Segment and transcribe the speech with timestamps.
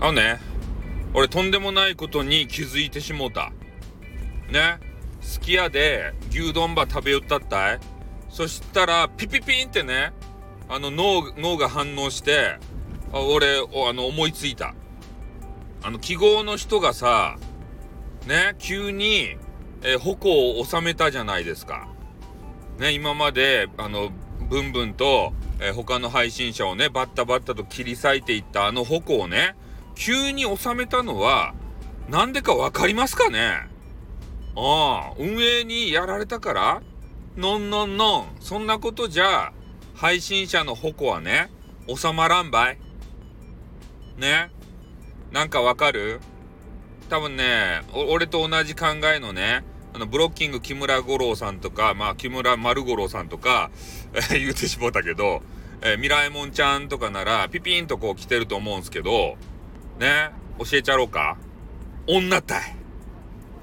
[0.00, 0.40] あのね、
[1.12, 3.52] 俺とんでもないことに気づいてしもうた。
[4.50, 4.78] ね。
[5.20, 7.80] すき家で牛丼ば食べよったったい
[8.30, 10.12] そしたら、ピピピンってね、
[10.70, 12.56] あの脳、脳が反応して、
[13.12, 14.74] あ俺、あの、思いついた。
[15.82, 17.36] あの、記号の人がさ、
[18.26, 19.36] ね、急に、
[19.82, 21.88] えー、矛を収めたじゃないですか。
[22.78, 24.10] ね、今まで、あの、
[24.48, 29.56] ブンブンと、えー、他の配信者をね、バッタバッタと切り裂いていったあの矛をね、
[30.00, 31.54] 急に収めたのは、
[32.08, 33.68] なんでかわかりますかね？
[34.56, 36.82] ああ、運営にやられたから？
[37.36, 38.26] のんのんのん。
[38.40, 39.52] そんなことじゃ、
[39.94, 41.50] 配信者の矛はね、
[41.86, 42.78] 収まらんばい。
[44.16, 44.50] ね？
[45.32, 46.20] なんかわかる？
[47.10, 53.70] 多分ね、俺と同じ考えのね、あの、ブロッキング木村五郎さんとか、まあ、木村丸五郎さんとか、
[54.14, 55.42] えー、言うてしもうたけど、
[55.82, 59.36] えー、ミラエモンちゃんとかなら、ピピンとこう来てると思うんすけど、
[60.00, 61.36] ね、教えちゃろうか？
[62.06, 62.74] 女たい。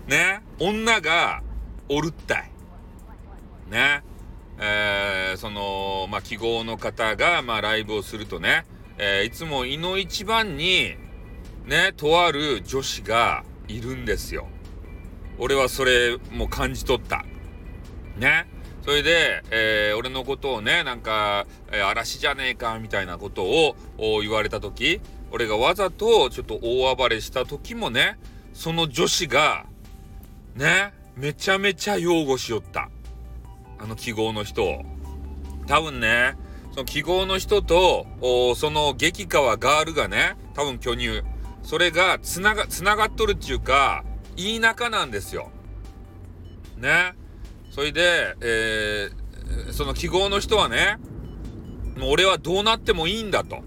[0.05, 1.41] ね、女が
[1.89, 2.51] おるったい。
[3.71, 4.03] ね、
[4.59, 8.67] えー、その、まあ、記号の方が、まあ、ライブをするとね、
[8.99, 10.95] えー、いつも胃の一番に、
[11.65, 14.47] ね、とある女子がいるんですよ。
[15.39, 17.25] 俺はそれも感じ取った。
[18.15, 18.45] ね。
[18.83, 23.75] それで、えー、俺のことをね、なんか、えー、嵐じゃねえか、みたいなことを
[24.21, 28.17] 言われた時、俺がわざとちょっと大暴れした時もね、
[28.53, 29.65] その女子が、
[30.55, 32.89] ね、めちゃめちゃ擁護しよった。
[33.79, 34.83] あの記号の人を。
[35.67, 36.35] 多分ね、
[36.71, 38.05] その記号の人と、
[38.55, 41.21] その激川ガールがね、多分巨乳。
[41.63, 44.05] それがつなが、つながっとるっていうか、
[44.37, 45.51] いい仲なんですよ。
[46.77, 47.13] ね。
[47.71, 50.97] それで、えー、その記号の人はね、
[51.97, 53.63] もう俺はどうなってもいいんだと。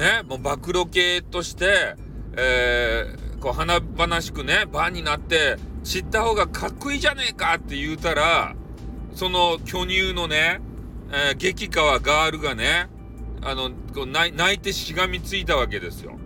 [0.00, 1.94] ね、もう暴露系として、
[2.34, 8.54] えー、こう華々しくね、番になって知った方がかっこいいじゃねえかって言うたら、
[9.14, 10.62] その巨乳のね、
[11.12, 12.88] えー、激川ガールがね、
[13.42, 16.18] あの、こう泣いてしがみついたわけですよ。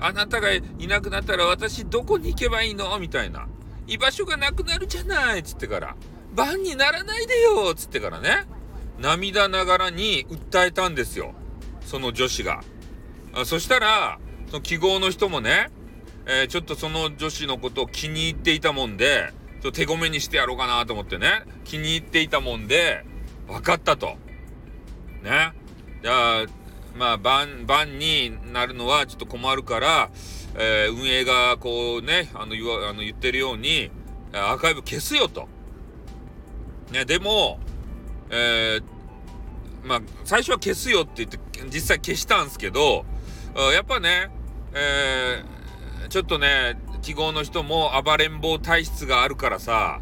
[0.00, 3.46] あなたがいなくなったら私どこに行けばいいのみたいな。
[3.86, 5.96] 居場所がなくなるじゃないっつってから。
[6.34, 8.44] 番にならないでよっつってからね。
[8.98, 11.32] 涙ながらに訴えたんですよ。
[11.80, 12.62] その女子が。
[13.34, 15.70] あそしたら、その記号の人もね、
[16.26, 23.04] えー、ちょっとその女子のことを気に入っていたもんで、ちょっと手ごめにしてやろうかなと思ってね、気に入っていたもんで、
[23.48, 24.16] 分かったと。
[25.22, 25.52] ね。
[26.02, 26.46] じゃあ、
[26.96, 30.10] まあ、番、番になるのはちょっと困るから、
[30.54, 33.90] えー、運営がこうね、あの言わ、あの言ってるように、
[34.32, 35.48] アーカイブ消すよと。
[36.92, 37.58] ね、でも、
[38.30, 38.82] えー、
[39.84, 43.04] まあ、最初は消すよって言って、実際消したんですけど、
[43.56, 44.30] やっぱね、
[44.74, 50.00] えー、ちょっとね、記号の人も暴れん坊体質があるからさ、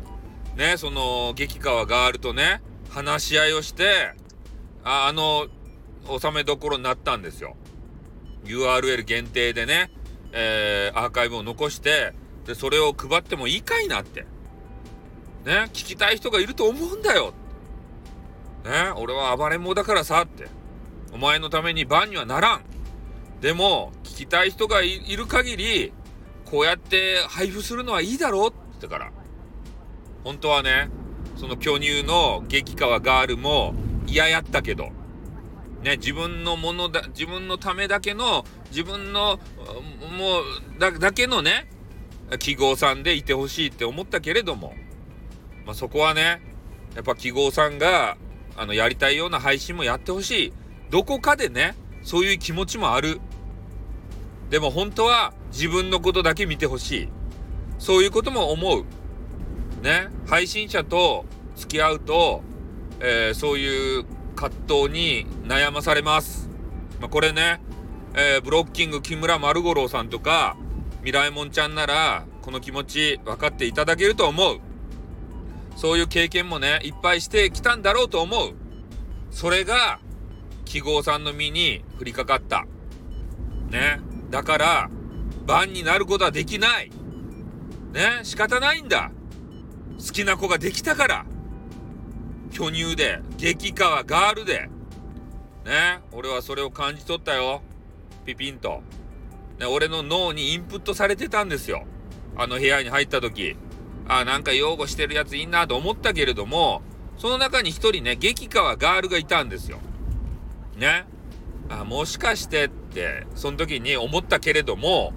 [0.57, 4.15] ね、その、激川ガールとね、話し合いをして、
[4.85, 5.49] ああの、
[6.19, 7.57] 収めどころになったんですよ。
[8.45, 9.91] URL 限定でね、
[10.33, 12.15] えー、アーカイブを残して、
[12.47, 14.23] で、それを配ってもいいかいなって。
[15.45, 17.35] ね、聞きたい人がいると思うんだよ。
[18.65, 20.49] ね、俺は暴れん坊だからさって。
[21.13, 22.72] お前のために番にはならん。
[23.43, 25.93] でも、聞きたい人がいる限り、
[26.45, 29.13] こうやって配布するのはいいだろうって言ったから。
[30.23, 30.89] 本当はね、
[31.37, 33.75] その巨乳の激川ガールも
[34.07, 34.91] 嫌やったけど、
[35.83, 39.41] ね、自分のものだ、自分のためだけの、自分の、
[40.17, 40.43] も
[40.77, 41.69] う、だ、だけのね、
[42.39, 44.75] 記号さんでいてほしいって思ったけれども、
[45.67, 46.41] まあ、そこはね、
[46.95, 48.17] やっぱ記号さんが、
[48.57, 50.53] あの、やりたいような配信もやってほしい。
[50.91, 53.21] どこかでね、そういう気持ちもある。
[54.53, 57.09] でも本当は自分のことだけ見てほしい。
[57.79, 58.85] そういうことも思う。
[59.83, 61.25] ね、配信者と
[61.57, 62.43] 付き合うと、
[63.01, 64.05] えー、そういう
[64.37, 66.51] 葛藤に悩まされます。
[67.01, 67.63] まあ、これね、
[68.15, 70.59] えー、ブロッキング木村丸五郎さんとか、
[71.03, 74.61] ミライモンちゃんなら、この気持ち分かっていただけると思う。
[75.77, 78.53] そういう経験もね、いっぱいしてきたんだろうと思う。
[79.31, 79.99] それが、
[80.67, 82.67] 記号さんの身に降りかかった。
[83.71, 84.12] ね。
[84.33, 84.91] だから、
[85.47, 86.91] 番になることはできない。
[87.93, 88.21] ね。
[88.23, 89.13] 仕方ないんだ。
[89.99, 91.27] 好きな子ができたから。
[92.51, 94.71] 巨乳で、激川ガールで。
[95.67, 96.01] ね。
[96.13, 97.61] 俺はそれを感じ取ったよ。
[98.25, 98.83] ピピンと。
[99.61, 101.85] ね、俺の脳にインプットされてたんですよ。
[102.35, 103.55] あの部屋に入った時。
[104.09, 106.81] あ、なんか擁護してるやついいなと思ったけれども、
[107.19, 109.79] その中に一人ね、激川ガールがいたんですよ。
[110.79, 111.05] ね。
[111.69, 115.13] あ、もしかしてって、その時に思ったけれども、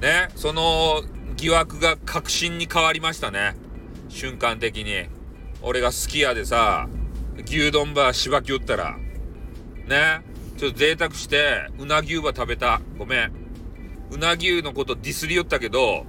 [0.00, 1.02] ね、その
[1.36, 3.54] 疑惑が確信に変わりましたね。
[4.08, 5.08] 瞬間的に。
[5.62, 6.88] 俺が好きやでさ、
[7.46, 8.96] 牛丼ばしばきよったら、
[9.86, 10.22] ね、
[10.56, 12.80] ちょっと贅沢して、うなぎうば食べた。
[12.98, 13.32] ごめん。
[14.10, 16.04] うなぎうのことディスりよったけど、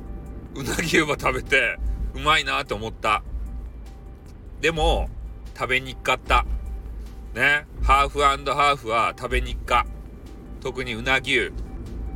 [0.55, 1.77] うなぎうば食べて、
[2.13, 3.23] うまいなって思った。
[4.59, 5.09] でも、
[5.55, 6.45] 食べにっかった。
[7.33, 7.65] ね。
[7.81, 9.85] ハーフハーフは食べに行っか。
[10.61, 11.53] 特にうなぎゅ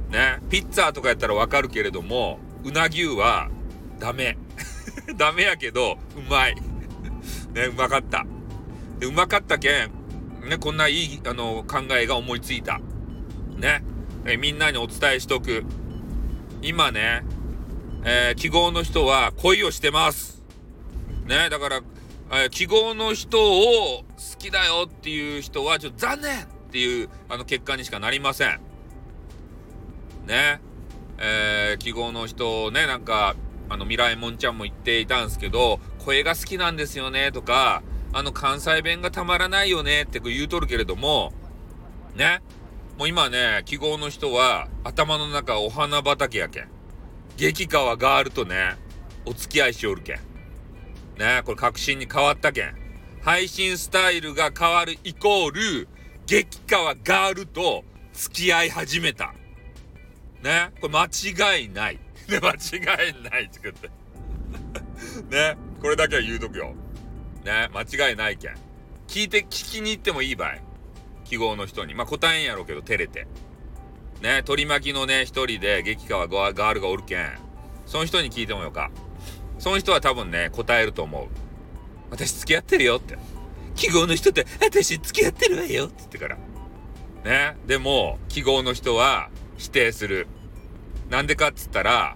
[0.09, 0.12] う。
[0.12, 0.39] ね。
[0.50, 3.50] ピッツァとかやったらわかるけれども、うなぎゅうは
[4.00, 4.38] ダメ。
[5.17, 6.56] ダメやけど、うまい。
[7.53, 8.25] ね、うまかった。
[9.00, 9.91] で、うまかったけん、
[10.50, 12.79] ね、こんないい、あの、考えが思いついた。
[13.57, 13.83] ね。
[14.27, 15.63] えみんなにお伝えしとく。
[16.61, 17.23] 今ね、
[18.03, 20.44] えー、記号の人は恋をしてます。
[21.25, 21.81] ね、だから、
[22.51, 24.06] 記号の人を好
[24.38, 28.60] きだよっていう人はちょっと残念っていうあの結果にしかなりません。
[30.25, 30.60] ね。
[31.18, 33.36] えー、記号の人をね、なんか、
[33.69, 41.33] あの、未来もんちゃんも言っていたんですけど、声が好きなんですよねとか、あの、関西弁がたまらないよねって言うとるけれども、
[42.16, 42.42] ね。
[42.98, 46.69] もう今ね、記号の人は頭の中お花畑やけん。
[47.38, 48.75] 激川ガールとね、
[49.25, 50.34] お付き合いしおるけん。
[51.17, 52.75] ね、これ確信に変わったけん。
[53.21, 55.88] 配信スタイルが変わるイコール、
[56.25, 57.83] 激川ガールと
[58.13, 59.33] 付き合い始めた。
[60.44, 62.00] ね、これ間違いない。
[62.29, 63.89] ね、間違いないって言って。
[65.35, 66.75] ね、これだけは言うとくよ。
[67.44, 68.56] ね、間違いないけん。
[69.07, 70.61] 聞いて、聞きに行ってもいいばい。
[71.23, 71.95] 記号の人に。
[71.95, 73.27] まあ、答えんやろうけど、照れて。
[74.21, 77.38] ね、取り巻きのね、一人で激川ガールがおるけん。
[77.85, 78.91] その人に聞いてもよか。
[79.60, 81.28] その人は多分ね、答えると思う。
[82.10, 83.18] 私付き合ってるよって。
[83.75, 86.38] 記号の人って私付き合ってるわよって言ってから。
[87.24, 87.57] ね。
[87.68, 90.28] でも、記号の人は否定する。
[91.10, 92.16] なんでかっつったら、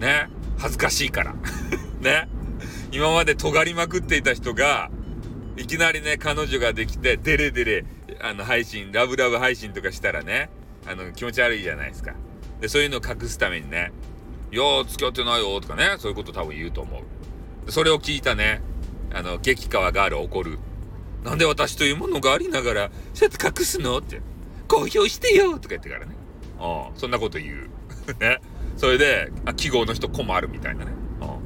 [0.00, 0.28] ね。
[0.58, 1.34] 恥ずかしいから。
[2.00, 2.28] ね。
[2.90, 4.90] 今まで尖りまくっていた人が、
[5.56, 7.84] いきなりね、彼女ができて、デレデレ、
[8.20, 10.50] あの、配信、ラブラブ配信とかしたらね、
[10.86, 12.14] あの、気持ち悪いじゃないですか。
[12.60, 13.92] で、そういうのを隠すためにね、
[14.52, 17.02] いや、付き合ってないよとかね、そういうこと多分言うと思
[17.66, 17.72] う。
[17.72, 18.60] それを聞いたね、
[19.14, 20.58] あの、激川ガール怒る。
[21.24, 24.20] なんで私というものがありながら、そうやって隠すのって。
[24.68, 26.14] 公表してよとか言ってからね。
[26.58, 27.70] ああ、そんなこと言う。
[28.20, 28.40] ね。
[28.76, 30.92] それで、あ記号の人困るみたいなね。
[31.22, 31.38] あま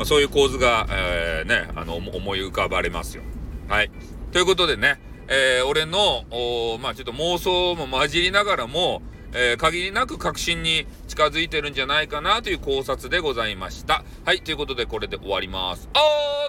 [0.00, 3.22] あ、そういう構図が、えー、ね、あの、思い浮かばれますよ。
[3.68, 3.90] はい。
[4.32, 4.98] ということでね、
[5.28, 14.04] えー、俺の、おまあちょっと妄想も混じりながらも、えー、限りなく確信に近づいてるんじゃないかなという考察でございました。
[14.24, 15.88] はい、ということでこれで終わります。
[15.94, 15.98] あ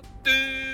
[0.02, 0.67] ーってー